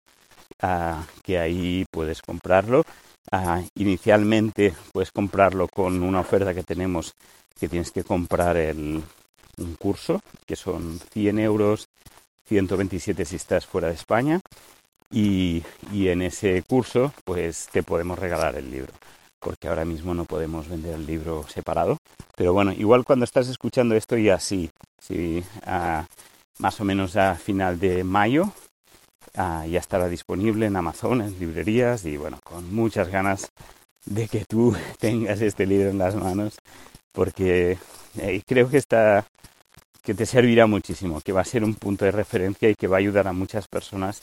ah, 0.61 1.05
que 1.23 1.37
ahí 1.37 1.85
puedes 1.91 2.21
comprarlo. 2.21 2.83
Inicialmente 3.75 4.73
puedes 4.91 5.11
comprarlo 5.11 5.67
con 5.67 6.01
una 6.01 6.21
oferta 6.21 6.53
que 6.53 6.63
tenemos 6.63 7.13
que 7.59 7.67
tienes 7.67 7.91
que 7.91 8.03
comprar 8.03 8.55
el, 8.55 9.03
un 9.57 9.75
curso, 9.75 10.21
que 10.45 10.55
son 10.55 10.99
100 11.11 11.39
euros, 11.39 11.89
127 12.45 13.25
si 13.25 13.35
estás 13.35 13.65
fuera 13.65 13.87
de 13.87 13.95
España, 13.95 14.39
y, 15.11 15.63
y 15.91 16.09
en 16.09 16.21
ese 16.21 16.61
curso 16.63 17.13
pues 17.25 17.67
te 17.71 17.83
podemos 17.83 18.19
regalar 18.19 18.55
el 18.55 18.69
libro 18.69 18.93
porque 19.39 19.67
ahora 19.67 19.85
mismo 19.85 20.13
no 20.13 20.25
podemos 20.25 20.67
vender 20.67 20.95
el 20.95 21.05
libro 21.05 21.45
separado. 21.47 21.97
Pero 22.35 22.53
bueno, 22.53 22.71
igual 22.73 23.05
cuando 23.05 23.25
estás 23.25 23.47
escuchando 23.47 23.95
esto 23.95 24.17
ya 24.17 24.39
sí, 24.39 24.69
sí 24.99 25.43
más 26.59 26.81
o 26.81 26.83
menos 26.83 27.15
a 27.15 27.35
final 27.35 27.79
de 27.79 28.03
mayo 28.03 28.51
ya 29.35 29.79
estará 29.79 30.07
disponible 30.07 30.65
en 30.65 30.75
Amazon, 30.75 31.21
en 31.21 31.39
librerías 31.39 32.05
y 32.05 32.17
bueno, 32.17 32.39
con 32.43 32.73
muchas 32.73 33.09
ganas 33.09 33.51
de 34.05 34.27
que 34.27 34.45
tú 34.45 34.75
tengas 34.99 35.41
este 35.41 35.65
libro 35.65 35.89
en 35.89 35.97
las 35.97 36.15
manos 36.15 36.57
porque 37.11 37.77
eh, 38.19 38.41
creo 38.45 38.69
que 38.69 38.77
está 38.77 39.25
que 40.07 40.13
te 40.13 40.25
servirá 40.25 40.67
muchísimo, 40.67 41.19
que 41.19 41.33
va 41.33 41.41
a 41.41 41.45
ser 41.45 41.65
un 41.65 41.75
punto 41.75 42.05
de 42.05 42.11
referencia 42.11 42.69
y 42.69 42.75
que 42.75 42.87
va 42.87 42.95
a 42.95 42.99
ayudar 42.99 43.27
a 43.27 43.33
muchas 43.33 43.67
personas 43.67 44.21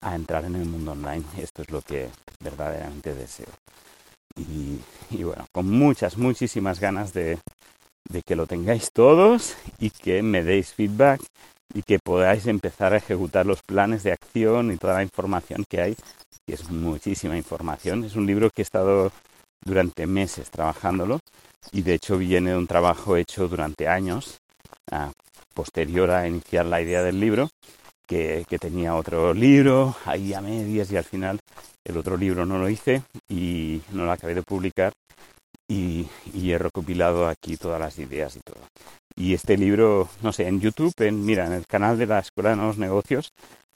a 0.00 0.14
entrar 0.14 0.46
en 0.46 0.56
el 0.56 0.64
mundo 0.64 0.92
online. 0.92 1.22
Esto 1.36 1.60
es 1.60 1.70
lo 1.70 1.82
que 1.82 2.08
verdaderamente 2.40 3.14
deseo. 3.14 3.52
Y, 4.36 5.22
bueno, 5.22 5.46
con 5.52 5.68
muchas, 5.68 6.16
muchísimas 6.16 6.80
ganas 6.80 7.12
de, 7.12 7.38
que 8.24 8.36
lo 8.36 8.46
tengáis 8.46 8.90
todos 8.90 9.54
y 9.78 9.90
que 9.90 10.22
me 10.22 10.42
deis 10.42 10.72
feedback 10.72 11.20
y 11.74 11.82
que 11.82 11.98
podáis 11.98 12.46
empezar 12.46 12.92
a 12.92 12.98
ejecutar 12.98 13.46
los 13.46 13.62
planes 13.62 14.02
de 14.02 14.12
acción 14.12 14.72
y 14.72 14.76
toda 14.76 14.94
la 14.94 15.02
información 15.02 15.64
que 15.68 15.80
hay, 15.80 15.96
que 16.46 16.54
es 16.54 16.70
muchísima 16.70 17.36
información. 17.36 18.04
Es 18.04 18.16
un 18.16 18.26
libro 18.26 18.50
que 18.50 18.62
he 18.62 18.64
estado 18.64 19.12
durante 19.64 20.06
meses 20.06 20.50
trabajándolo 20.50 21.20
y 21.72 21.82
de 21.82 21.94
hecho 21.94 22.16
viene 22.16 22.50
de 22.50 22.56
un 22.56 22.66
trabajo 22.66 23.16
hecho 23.16 23.48
durante 23.48 23.88
años, 23.88 24.38
posterior 25.54 26.10
a 26.10 26.26
iniciar 26.26 26.66
la 26.66 26.80
idea 26.80 27.02
del 27.02 27.20
libro, 27.20 27.50
que, 28.06 28.46
que, 28.48 28.58
tenía 28.58 28.94
otro 28.94 29.34
libro 29.34 29.94
ahí 30.06 30.32
a 30.32 30.40
medias 30.40 30.90
y 30.90 30.96
al 30.96 31.04
final 31.04 31.38
el 31.84 31.96
otro 31.98 32.16
libro 32.16 32.46
no 32.46 32.58
lo 32.58 32.70
hice 32.70 33.02
y 33.28 33.82
no 33.92 34.06
lo 34.06 34.12
acabé 34.12 34.34
de 34.34 34.42
publicar 34.42 34.92
y, 35.70 36.08
he 36.34 36.58
recopilado 36.58 37.28
aquí 37.28 37.56
todas 37.56 37.80
las 37.80 37.98
ideas 37.98 38.36
y 38.36 38.40
todo. 38.40 38.60
Y 39.16 39.34
este 39.34 39.56
libro, 39.56 40.08
no 40.22 40.32
sé, 40.32 40.46
en 40.46 40.60
YouTube, 40.60 40.94
en, 40.98 41.24
mira, 41.24 41.46
en 41.46 41.52
el 41.52 41.66
canal 41.66 41.98
de 41.98 42.06
la 42.06 42.20
Escuela 42.20 42.50
de 42.50 42.56
Nuevos 42.56 42.78
Negocios, 42.78 43.32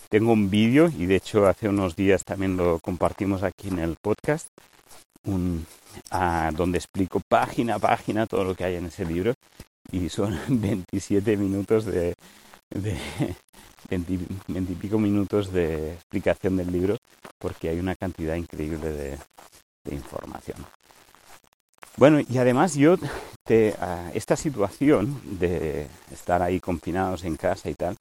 tengo 0.09 0.33
un 0.33 0.51
vídeo 0.51 0.91
y 0.97 1.07
de 1.07 1.17
hecho 1.17 1.47
hace 1.47 1.69
unos 1.69 1.97
días 1.97 2.25
también 2.25 2.57
lo 2.57 2.79
compartimos 2.81 3.43
aquí 3.43 3.69
en 3.69 3.79
el 3.79 3.97
podcast, 4.01 4.49
un, 5.25 5.67
donde 6.55 6.79
explico 6.79 7.21
página 7.29 7.77
a 7.77 7.79
página 7.79 8.27
todo 8.27 8.45
lo 8.45 8.55
que 8.55 8.65
hay 8.65 8.77
en 8.77 8.87
ese 8.87 9.05
libro 9.05 9.35
y 9.91 10.09
son 10.09 10.39
27 10.49 11.37
minutos 11.37 11.85
de, 11.85 12.15
de 12.71 12.97
20, 13.89 14.13
y 14.73 14.75
pico 14.77 14.99
minutos 14.99 15.53
de 15.53 15.95
explicación 15.95 16.57
del 16.57 16.71
libro 16.73 16.97
porque 17.39 17.69
hay 17.69 17.79
una 17.79 17.95
cantidad 17.97 18.35
increíble 18.35 18.91
de, 18.91 19.19
información. 19.91 20.59
Bueno, 21.97 22.21
y 22.21 22.39
además 22.39 22.75
yo, 22.75 22.97
te, 23.45 23.75
esta 24.15 24.37
situación 24.37 25.21
de 25.39 25.87
estar 26.11 26.43
ahí 26.43 26.61
confinados 26.61 27.25
en 27.25 27.37
casa 27.37 27.71
y 27.71 27.75
tal, 27.75 27.97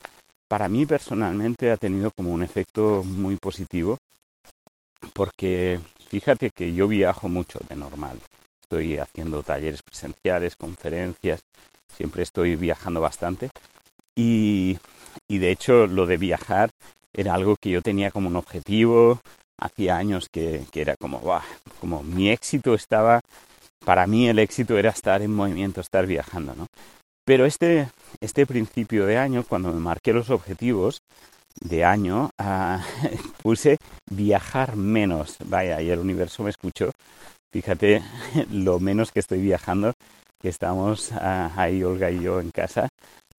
para 0.48 0.68
mí 0.68 0.86
personalmente 0.86 1.72
ha 1.72 1.78
tenido 1.78 2.12
como 2.12 2.32
un 2.32 2.44
efecto 2.44 3.04
muy 3.04 3.38
positivo, 3.38 3.98
porque 5.14 5.80
fíjate 6.10 6.52
que 6.52 6.74
yo 6.74 6.88
viajo 6.88 7.30
mucho 7.30 7.60
de 7.70 7.76
normal. 7.76 8.20
Estoy 8.62 8.98
haciendo 8.98 9.44
talleres 9.44 9.82
presenciales, 9.84 10.56
conferencias, 10.56 11.42
siempre 11.96 12.24
estoy 12.24 12.56
viajando 12.56 13.02
bastante. 13.02 13.50
Y, 14.16 14.78
y 15.28 15.38
de 15.40 15.52
hecho 15.52 15.88
lo 15.88 16.06
de 16.06 16.18
viajar 16.18 16.70
era 17.14 17.34
algo 17.34 17.56
que 17.56 17.70
yo 17.70 17.82
tenía 17.82 18.12
como 18.12 18.30
un 18.30 18.36
objetivo, 18.36 19.20
hacía 19.58 19.98
años 19.98 20.28
que, 20.30 20.66
era 20.74 20.96
como, 20.98 21.22
como 21.80 22.04
mi 22.04 22.30
éxito 22.30 22.74
estaba, 22.74 23.22
para 23.86 24.08
mí 24.08 24.28
el 24.28 24.40
éxito 24.40 24.78
era 24.78 24.90
estar 24.90 25.22
en 25.22 25.34
movimiento, 25.34 25.82
estar 25.82 26.06
viajando, 26.06 26.56
¿no? 26.56 26.68
Pero 27.26 27.46
este, 27.46 27.88
este 28.20 28.46
principio 28.46 29.06
de 29.06 29.18
año, 29.18 29.44
cuando 29.48 29.72
me 29.72 29.80
marqué 29.80 30.14
los 30.14 30.30
objetivos 30.30 31.02
de 31.60 31.86
año, 31.86 32.32
ah, 32.38 32.84
puse 33.44 33.78
viajar 34.10 34.76
menos. 34.76 35.38
Vaya, 35.46 35.82
y 35.82 35.90
el 35.90 36.00
universo 36.00 36.44
me 36.44 36.50
escuchó. 36.50 36.92
Fíjate 37.52 38.02
lo 38.52 38.80
menos 38.80 39.12
que 39.12 39.20
estoy 39.20 39.42
viajando, 39.42 39.94
que 40.42 40.50
estamos 40.50 41.12
ah, 41.14 41.52
ahí 41.56 41.84
Olga 41.84 42.10
y 42.10 42.22
yo 42.22 42.40
en 42.40 42.52
casa 42.52 42.90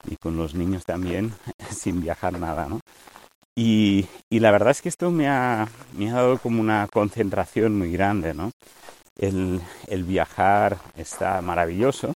y 0.04 0.16
con 0.16 0.36
los 0.36 0.54
niños 0.54 0.84
también 0.84 1.32
sin 1.70 2.00
viajar 2.00 2.38
nada, 2.38 2.66
¿no? 2.66 2.80
Y, 3.54 4.08
la 4.30 4.50
verdad 4.50 4.70
es 4.70 4.80
que 4.80 4.88
esto 4.88 5.10
me 5.10 5.28
ha, 5.28 5.68
me 5.92 6.10
ha, 6.10 6.14
dado 6.14 6.38
como 6.38 6.60
una 6.60 6.88
concentración 6.90 7.76
muy 7.76 7.92
grande, 7.92 8.32
¿no? 8.32 8.50
El, 9.16 9.60
viajar 10.04 10.78
está 10.96 11.40
maravilloso, 11.42 12.12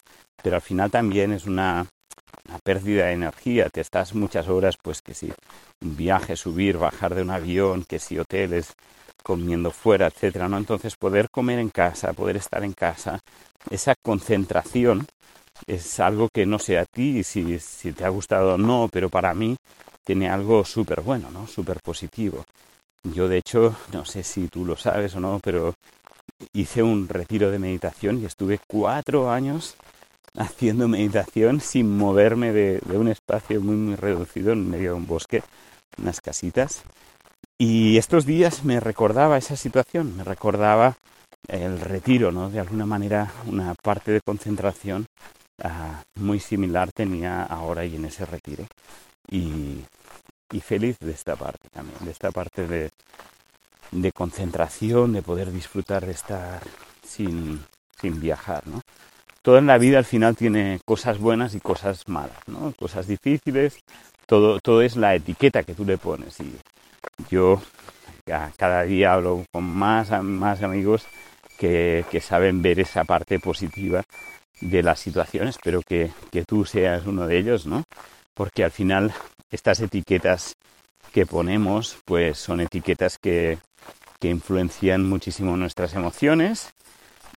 pero 0.43 0.57
al 0.57 0.63
final 0.63 0.91
también 0.91 1.33
es 1.33 1.47
una, 1.47 1.87
pérdida 2.65 3.07
de 3.07 3.13
energía. 3.13 3.69
Te 3.71 3.81
estás 3.81 4.15
muchas 4.15 4.49
horas, 4.49 4.77
pues 4.83 5.01
que 5.01 5.15
si 5.15 5.33
viaje, 5.81 6.37
subir, 6.37 6.79
bajar 6.79 7.15
de 7.15 7.23
un 7.23 7.31
avión, 7.31 7.85
que 7.89 7.99
si 7.99 8.19
hoteles, 8.19 8.75
comiendo 9.23 9.71
fuera, 9.71 10.07
etcétera, 10.09 10.49
¿no? 10.49 10.59
Entonces 10.59 10.97
poder 10.97 11.29
comer 11.31 11.59
en 11.59 11.71
casa, 11.71 12.13
poder 12.13 12.37
estar 12.37 12.63
en 12.65 12.73
casa, 12.73 13.21
esa 13.71 13.95
concentración 14.03 15.07
es 15.67 16.01
algo 16.01 16.29
que 16.33 16.47
no 16.47 16.59
sé 16.59 16.79
a 16.79 16.85
ti 16.85 17.23
si, 17.23 17.59
si 17.59 17.93
te 17.93 18.05
ha 18.05 18.09
gustado 18.09 18.55
o 18.55 18.59
no, 18.59 18.89
pero 18.91 19.09
para 19.09 19.33
mí 19.35 19.57
tiene 20.05 20.29
algo 20.29 20.65
súper 20.65 21.01
bueno, 21.01 21.31
¿no? 21.31 21.47
Súper 21.47 21.81
positivo. 21.81 22.45
Yo 23.05 23.29
de 23.29 23.39
hecho, 23.39 23.77
no 23.93 24.05
sé 24.05 24.23
si 24.23 24.49
tú 24.49 24.65
lo 24.65 24.77
sabes 24.77 25.15
o 25.17 25.21
no, 25.21 25.41
pero 25.43 25.75
hice 26.53 26.83
un 26.83 27.09
retiro 27.09 27.51
de 27.51 27.59
meditación 27.59 28.21
y 28.21 28.27
estuve 28.27 28.61
cuatro 28.67 29.31
años 29.31 29.77
haciendo 30.37 30.89
meditación 30.89 31.61
sin 31.61 31.97
moverme 31.97 32.53
de, 32.53 32.81
un 32.97 33.09
espacio 33.09 33.61
muy 33.61 33.77
muy 33.77 33.97
reducido 33.97 34.53
en 34.53 34.71
medio 34.71 34.91
de 34.91 34.97
un 34.97 35.07
bosque, 35.07 35.43
unas 35.99 36.21
casitas. 36.21 36.83
Y 37.59 37.99
estos 37.99 38.27
días 38.27 38.65
me 38.65 38.81
recordaba 38.81 39.39
esa 39.39 39.57
situación, 39.57 40.17
me 40.17 40.25
recordaba 40.25 40.97
el 41.49 41.81
retiro, 41.81 42.33
¿no? 42.33 42.51
De 42.51 42.61
alguna 42.61 42.87
manera 42.87 43.33
una 43.47 43.75
parte 43.75 44.11
de 44.13 44.21
concentración 44.21 45.07
ah, 45.63 46.03
muy 46.17 46.41
similar 46.41 46.91
tenía 46.93 47.43
ahora 47.45 47.85
y 47.85 47.97
en 47.97 48.07
ese 48.07 48.25
retiro 48.25 48.67
y, 49.31 49.85
feliz 50.61 50.99
de 51.01 51.13
esta 51.13 51.35
parte 51.35 51.69
también, 51.71 51.99
de 52.01 52.11
esta 52.11 52.31
parte 52.31 52.67
de, 52.67 52.91
de 53.93 54.13
concentración, 54.13 55.13
de 55.13 55.23
poder 55.23 55.53
disfrutar 55.53 56.05
de 56.05 56.13
estar 56.13 56.61
sin, 57.07 57.61
sin 58.01 58.21
viajar, 58.21 58.67
¿no? 58.67 58.81
Todo 59.43 59.59
en 59.59 59.67
la 59.67 59.79
vida 59.79 59.99
al 59.99 60.05
final 60.05 60.37
tiene 60.37 60.81
cosas 60.85 61.19
buenas 61.19 61.55
y 61.55 61.61
cosas 61.61 62.09
malas, 62.09 62.39
¿no? 62.47 62.73
Cosas 62.79 63.07
difíciles, 63.07 63.79
todo, 64.27 64.59
todo 64.61 64.83
es 64.83 64.97
la 64.97 65.15
etiqueta 65.15 65.63
que 65.63 65.75
tú 65.75 65.85
le 65.85 65.99
pones. 65.99 66.41
Y 66.41 66.57
yo 67.31 67.61
cada 68.57 68.83
día 68.83 69.15
hablo 69.15 69.45
con 69.53 69.65
más, 69.65 70.11
más 70.23 70.63
amigos 70.63 71.05
que, 71.59 72.05
que 72.11 72.21
saben 72.21 72.63
ver 72.63 72.81
esa 72.81 73.05
parte 73.05 73.39
positiva 73.39 74.03
de 74.61 74.83
las 74.83 75.01
situaciones, 75.01 75.57
espero 75.57 75.83
que, 75.83 76.11
que 76.31 76.45
tú 76.45 76.65
seas 76.65 77.05
uno 77.07 77.27
de 77.27 77.39
ellos, 77.39 77.67
¿no? 77.67 77.83
porque 78.35 78.65
al 78.65 78.71
final 78.71 79.13
estas 79.51 79.81
etiquetas 79.81 80.57
que 81.13 81.27
ponemos 81.27 81.99
pues 82.05 82.39
son 82.39 82.61
etiquetas 82.61 83.19
que, 83.19 83.59
influencian 84.29 85.09
muchísimo 85.09 85.57
nuestras 85.57 85.95
emociones 85.95 86.73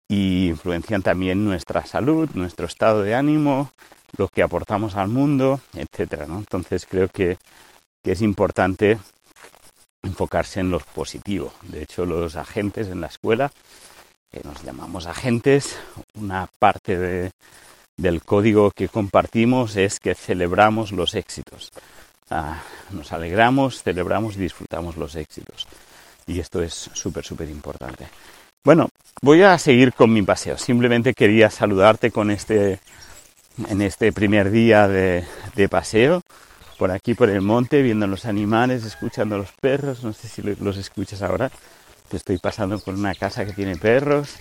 y 0.07 0.47
influencian 0.49 1.01
también 1.01 1.45
nuestra 1.45 1.85
salud, 1.85 2.29
nuestro 2.33 2.65
estado 2.65 3.03
de 3.03 3.15
ánimo, 3.15 3.71
lo 4.17 4.27
que 4.27 4.43
aportamos 4.43 4.95
al 4.95 5.07
mundo, 5.07 5.59
etcétera, 5.73 6.25
Entonces 6.25 6.85
creo 6.85 7.07
que, 7.07 7.37
que 8.03 8.11
es 8.11 8.21
importante 8.21 8.99
enfocarse 10.03 10.59
en 10.59 10.69
lo 10.69 10.79
positivo. 10.79 11.53
De 11.63 11.83
hecho, 11.83 12.05
los 12.05 12.35
agentes 12.35 12.87
en 12.87 13.01
la 13.01 13.07
escuela, 13.07 13.51
que 14.29 14.41
nos 14.43 14.61
llamamos 14.63 15.07
agentes, 15.07 15.77
una 16.15 16.49
parte 16.59 16.97
de, 16.97 17.31
del 17.97 18.23
código 18.23 18.71
que 18.71 18.89
compartimos 18.89 19.75
es 19.75 19.99
que 19.99 20.15
celebramos 20.15 20.91
los 20.91 21.15
éxitos. 21.15 21.71
Ah, 22.29 22.61
nos 22.91 23.11
alegramos, 23.11 23.83
celebramos 23.83 24.35
y 24.35 24.39
disfrutamos 24.39 24.97
los 24.97 25.15
éxitos. 25.15 25.67
Y 26.27 26.39
esto 26.39 26.61
es 26.61 26.89
súper, 26.93 27.23
súper 27.25 27.49
importante. 27.49 28.07
Bueno, 28.63 28.89
voy 29.21 29.41
a 29.41 29.57
seguir 29.57 29.93
con 29.93 30.13
mi 30.13 30.21
paseo. 30.21 30.57
Simplemente 30.57 31.13
quería 31.13 31.49
saludarte 31.49 32.11
con 32.11 32.31
este 32.31 32.79
en 33.69 33.81
este 33.81 34.11
primer 34.11 34.49
día 34.49 34.87
de, 34.87 35.25
paseo 35.69 36.21
por 36.77 36.89
aquí 36.91 37.13
por 37.13 37.29
el 37.29 37.41
monte, 37.41 37.81
viendo 37.81 38.07
los 38.07 38.25
animales, 38.25 38.83
escuchando 38.83 39.37
los 39.37 39.51
perros. 39.51 40.03
No 40.03 40.13
sé 40.13 40.27
si 40.27 40.41
los 40.41 40.77
escuchas 40.77 41.21
ahora. 41.21 41.51
Te 42.09 42.17
estoy 42.17 42.37
pasando 42.37 42.79
por 42.79 42.93
una 42.93 43.15
casa 43.15 43.45
que 43.45 43.53
tiene 43.53 43.75
perros, 43.75 44.37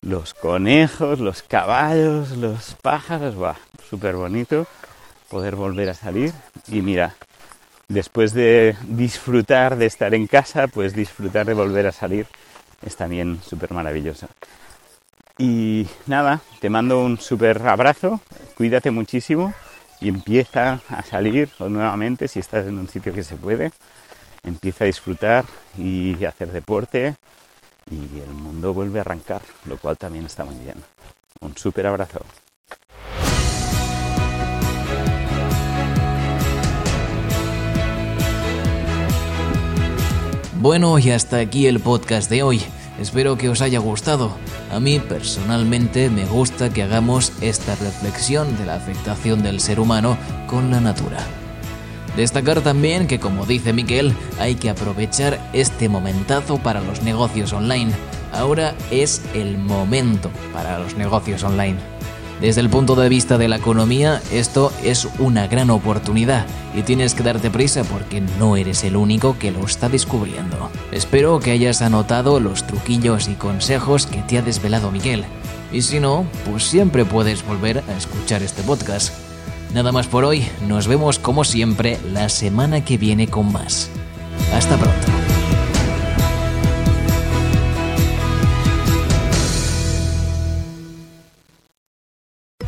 los 0.00 0.34
conejos, 0.34 1.20
los 1.20 1.42
caballos, 1.42 2.30
los 2.36 2.76
pájaros. 2.82 3.40
Va, 3.40 3.56
súper 3.88 4.16
bonito 4.16 4.66
poder 5.28 5.56
volver 5.56 5.90
a 5.90 5.94
salir. 5.94 6.32
Y 6.68 6.82
mira, 6.82 7.14
después 7.88 8.32
de 8.32 8.76
disfrutar 8.88 9.76
de 9.76 9.86
estar 9.86 10.14
en 10.14 10.26
casa, 10.26 10.66
pues 10.68 10.94
disfrutar 10.94 11.46
de 11.46 11.54
volver 11.54 11.86
a 11.86 11.92
salir 11.92 12.26
es 12.84 12.96
también 12.96 13.40
súper 13.42 13.72
maravilloso. 13.72 14.28
Y 15.38 15.86
nada, 16.06 16.40
te 16.60 16.70
mando 16.70 17.02
un 17.02 17.18
súper 17.18 17.66
abrazo, 17.66 18.20
cuídate 18.56 18.90
muchísimo 18.90 19.52
y 20.00 20.08
empieza 20.08 20.80
a 20.88 21.02
salir 21.02 21.50
nuevamente 21.58 22.28
si 22.28 22.40
estás 22.40 22.66
en 22.66 22.78
un 22.78 22.88
sitio 22.88 23.12
que 23.12 23.22
se 23.22 23.36
puede. 23.36 23.72
Empieza 24.44 24.84
a 24.84 24.86
disfrutar 24.86 25.44
y 25.76 26.24
a 26.24 26.30
hacer 26.30 26.52
deporte 26.52 27.16
y 27.90 28.20
el 28.20 28.30
mundo 28.30 28.72
vuelve 28.72 28.98
a 28.98 29.02
arrancar, 29.02 29.42
lo 29.66 29.76
cual 29.76 29.96
también 29.98 30.26
está 30.26 30.44
muy 30.44 30.56
bien. 30.56 30.82
Un 31.40 31.56
súper 31.56 31.86
abrazo. 31.86 32.20
Bueno, 40.60 40.98
y 40.98 41.10
hasta 41.10 41.36
aquí 41.38 41.66
el 41.66 41.80
podcast 41.80 42.30
de 42.30 42.42
hoy. 42.42 42.62
Espero 42.98 43.36
que 43.36 43.50
os 43.50 43.60
haya 43.60 43.78
gustado. 43.78 44.30
A 44.72 44.80
mí 44.80 44.98
personalmente 44.98 46.08
me 46.08 46.24
gusta 46.24 46.70
que 46.70 46.82
hagamos 46.82 47.30
esta 47.42 47.74
reflexión 47.74 48.56
de 48.56 48.64
la 48.64 48.76
afectación 48.76 49.42
del 49.42 49.60
ser 49.60 49.78
humano 49.80 50.16
con 50.46 50.70
la 50.70 50.80
natura. 50.80 51.18
Destacar 52.16 52.62
también 52.62 53.06
que, 53.06 53.20
como 53.20 53.44
dice 53.44 53.74
Miquel, 53.74 54.14
hay 54.40 54.54
que 54.54 54.70
aprovechar 54.70 55.38
este 55.52 55.90
momentazo 55.90 56.56
para 56.56 56.80
los 56.80 57.02
negocios 57.02 57.52
online. 57.52 57.92
Ahora 58.32 58.74
es 58.90 59.20
el 59.34 59.58
momento 59.58 60.30
para 60.54 60.78
los 60.78 60.96
negocios 60.96 61.42
online. 61.42 61.95
Desde 62.40 62.60
el 62.60 62.68
punto 62.68 62.96
de 62.96 63.08
vista 63.08 63.38
de 63.38 63.48
la 63.48 63.56
economía, 63.56 64.20
esto 64.30 64.70
es 64.82 65.08
una 65.18 65.46
gran 65.46 65.70
oportunidad 65.70 66.46
y 66.74 66.82
tienes 66.82 67.14
que 67.14 67.22
darte 67.22 67.50
prisa 67.50 67.82
porque 67.84 68.20
no 68.20 68.56
eres 68.56 68.84
el 68.84 68.96
único 68.96 69.38
que 69.38 69.50
lo 69.50 69.64
está 69.64 69.88
descubriendo. 69.88 70.70
Espero 70.92 71.40
que 71.40 71.52
hayas 71.52 71.80
anotado 71.80 72.38
los 72.38 72.66
truquillos 72.66 73.28
y 73.28 73.34
consejos 73.34 74.06
que 74.06 74.20
te 74.22 74.36
ha 74.36 74.42
desvelado 74.42 74.90
Miguel. 74.90 75.24
Y 75.72 75.80
si 75.80 75.98
no, 75.98 76.26
pues 76.48 76.64
siempre 76.64 77.06
puedes 77.06 77.44
volver 77.46 77.82
a 77.88 77.96
escuchar 77.96 78.42
este 78.42 78.62
podcast. 78.62 79.14
Nada 79.72 79.90
más 79.90 80.06
por 80.06 80.24
hoy, 80.24 80.46
nos 80.68 80.86
vemos 80.86 81.18
como 81.18 81.42
siempre 81.42 81.98
la 82.12 82.28
semana 82.28 82.84
que 82.84 82.98
viene 82.98 83.28
con 83.28 83.50
más. 83.50 83.90
Hasta 84.52 84.76
pronto. 84.76 85.25